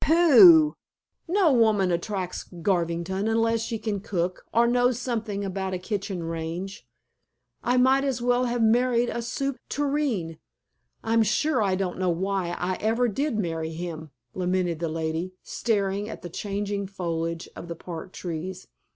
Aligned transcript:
"Pooh! 0.03 0.73
No 1.27 1.53
woman 1.53 1.91
attracts 1.91 2.45
Garvington 2.63 3.27
unless 3.27 3.61
she 3.61 3.77
can 3.77 3.99
cook, 3.99 4.47
or 4.51 4.65
knows 4.65 4.97
something 4.97 5.45
about 5.45 5.75
a 5.75 5.77
kitchen 5.77 6.23
range. 6.23 6.87
I 7.63 7.77
might 7.77 8.03
as 8.03 8.19
well 8.19 8.45
have 8.45 8.63
married 8.63 9.09
a 9.09 9.21
soup 9.21 9.57
tureen. 9.69 10.39
I'm 11.03 11.21
sure 11.21 11.61
I 11.61 11.75
don't 11.75 11.99
know 11.99 12.09
why 12.09 12.55
I 12.57 12.77
ever 12.79 13.09
did 13.09 13.37
marry 13.37 13.73
him," 13.73 14.09
lamented 14.33 14.79
the 14.79 14.89
lady, 14.89 15.33
staring 15.43 16.09
at 16.09 16.23
the 16.23 16.29
changing 16.31 16.87
foliage 16.87 17.47
of 17.55 17.67
the 17.67 17.75
park 17.75 18.11
trees. 18.11 18.65